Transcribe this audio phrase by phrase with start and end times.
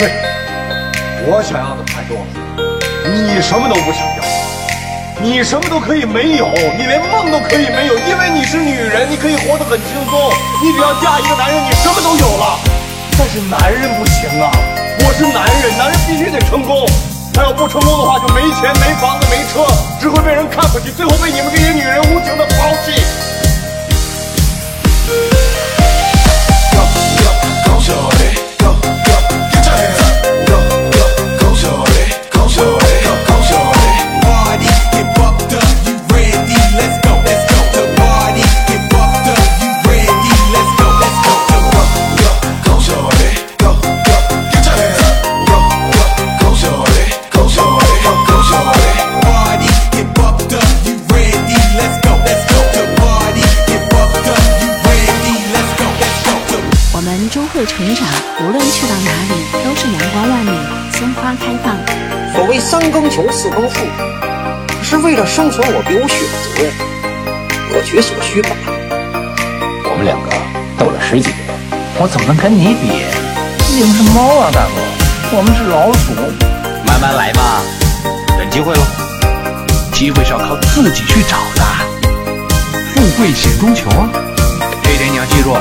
[0.00, 0.08] 对，
[1.28, 2.24] 我想要的太多了，
[3.12, 4.24] 你什么都不想要，
[5.20, 6.48] 你什么都可以没有，
[6.80, 10.32] 你连梦都可以没有，因为你是女人，你可以活得很轻松，
[10.64, 12.56] 你只要嫁一个男人，你什么都有了。
[13.18, 14.48] 但是男人不行啊，
[15.04, 16.88] 我是男人，男人必须得成功，
[17.34, 19.68] 他要不成功的话，就没钱、没房子、没车，
[20.00, 22.96] 只会被人看不起，最后被你们这些女人无情的抛弃。
[27.92, 28.19] 我
[62.90, 63.86] 三更穷，四更富，
[64.66, 66.72] 可是为了生存，我别无选择呀，
[67.72, 68.56] 各取所需罢了。
[69.84, 70.28] 我们两个
[70.76, 71.38] 斗了十几年，
[72.00, 72.90] 我怎么能跟你比？
[73.76, 76.10] 你们是猫啊，大哥，我们是老鼠。
[76.84, 77.62] 慢慢来嘛，
[78.36, 78.82] 等机会喽。
[79.92, 81.62] 机会是要靠自己去找的，
[82.92, 84.10] 富贵险中求啊！
[84.82, 85.52] 这一点你要记住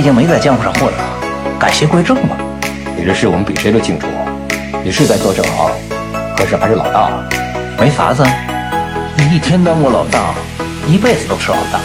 [0.00, 1.04] 已经没在江湖上混了，
[1.58, 2.34] 改邪归正了。
[2.96, 4.06] 你这事我们比谁都清楚，
[4.82, 5.70] 你是在做正行，
[6.38, 7.10] 可是还是老大，
[7.78, 8.24] 没法子，
[9.14, 10.32] 你一天当过老大，
[10.88, 11.78] 一辈子都是老大。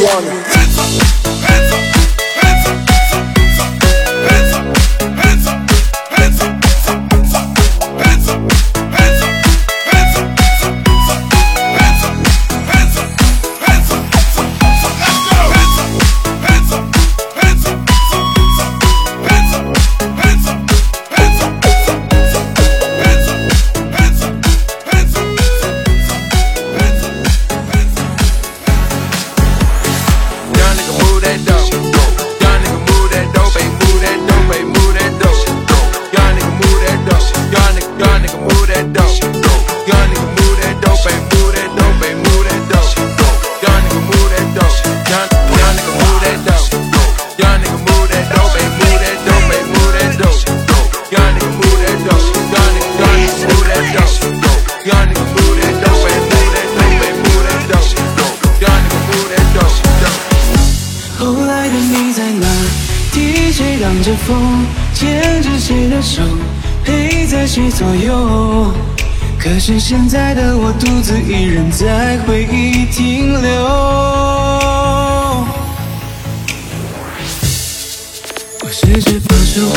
[0.00, 0.59] Young
[63.52, 66.22] 谁挡着风，牵着谁的手，
[66.84, 68.72] 陪在谁左右？
[69.38, 73.50] 可是现在的我独自一人在回忆停留。
[78.62, 79.74] 我试着把生活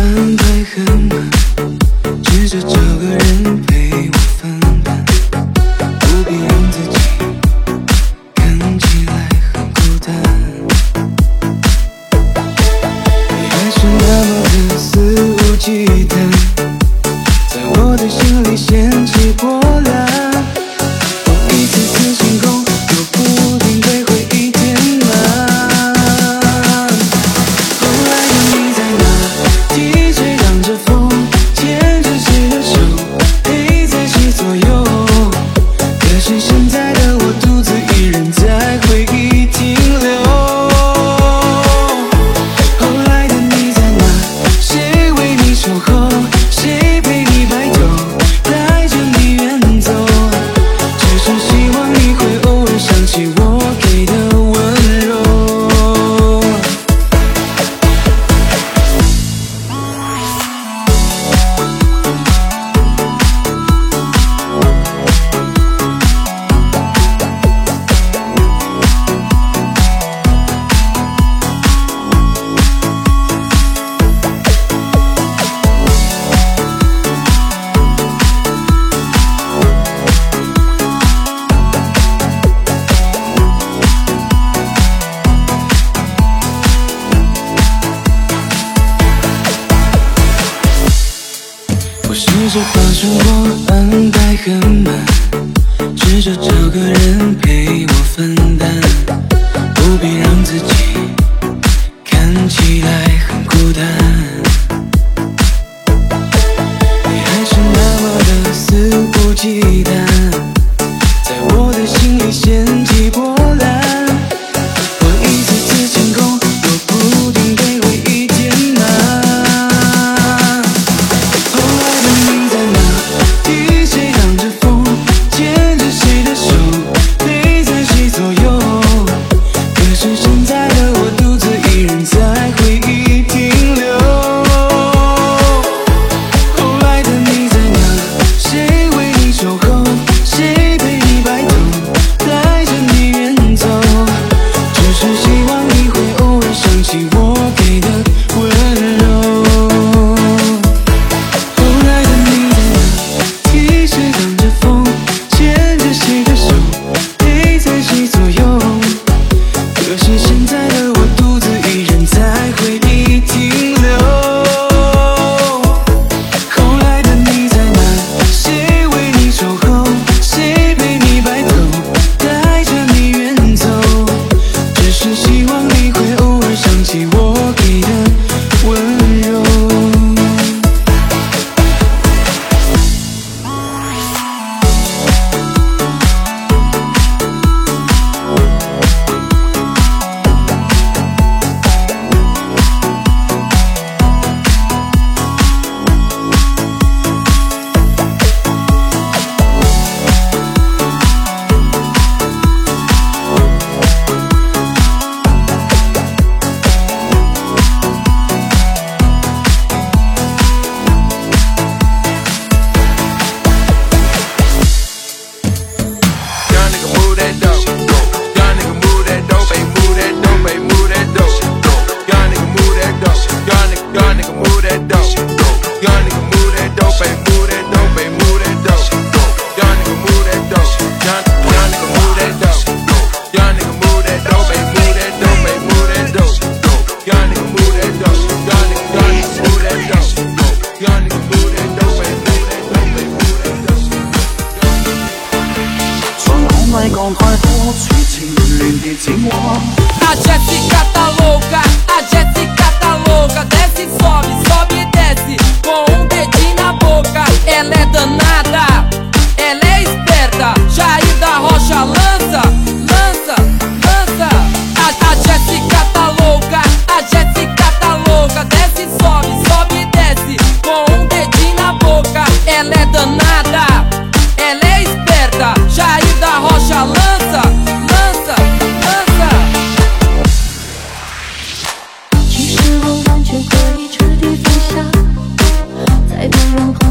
[0.00, 1.30] 安排很满，
[2.24, 5.04] 试着找个人陪我分担，
[5.98, 6.99] 不必让自己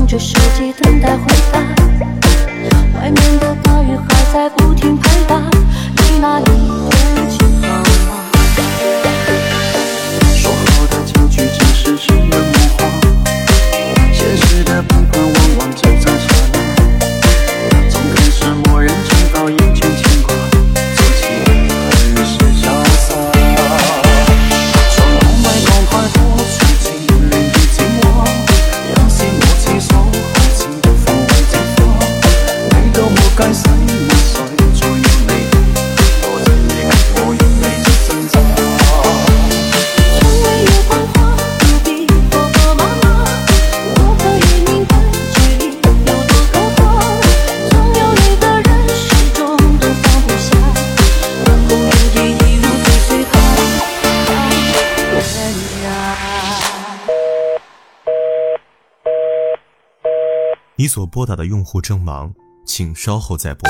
[0.09, 0.73] 这世界
[61.09, 62.33] 拨打的用户正忙
[62.65, 63.69] 请稍后再拨。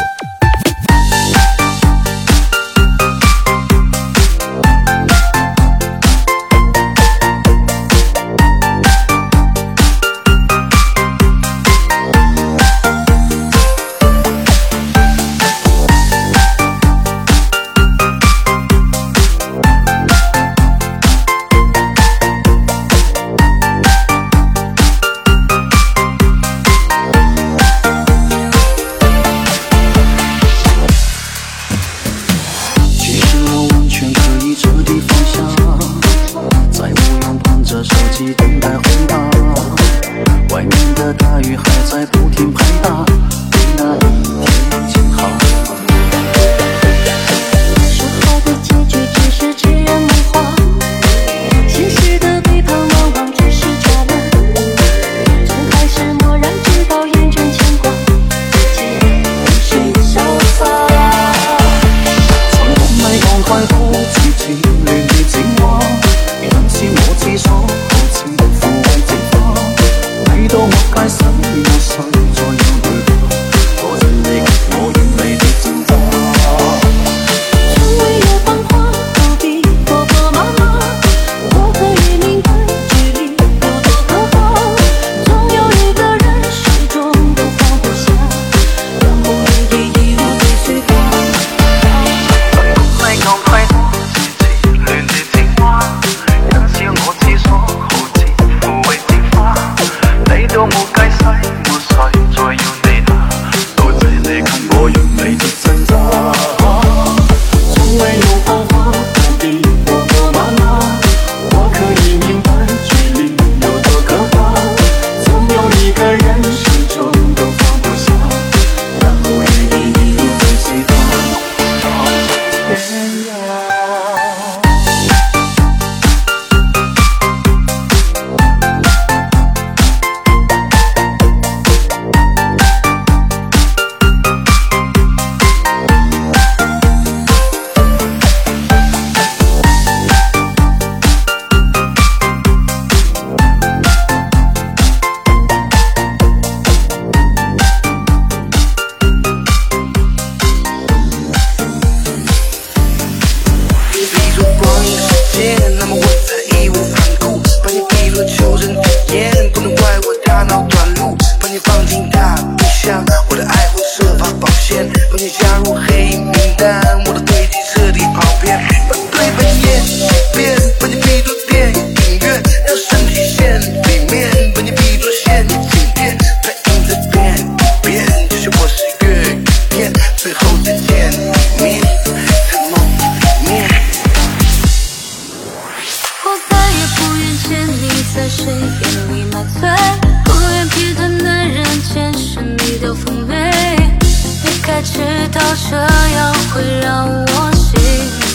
[195.00, 195.40] 知道
[195.70, 197.80] 这样会让我心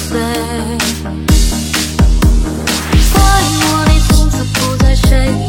[0.09, 0.17] 碎，
[3.13, 3.21] 怪
[3.61, 5.44] 我，你从此不再谁。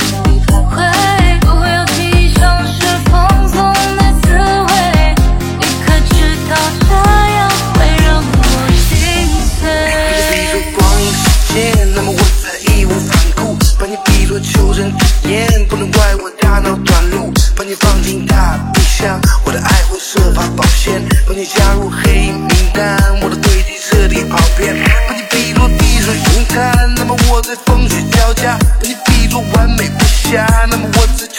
[27.45, 29.99] 在风雪交加，你比作完美无
[30.31, 31.34] 瑕，那么我只。